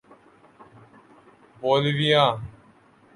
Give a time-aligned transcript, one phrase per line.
[1.61, 2.25] Bolivia